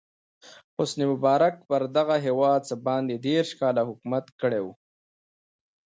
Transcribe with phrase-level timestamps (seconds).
[0.75, 4.67] حسن مبارک پر دغه هېواد څه باندې دېرش کاله حکومت کړی و.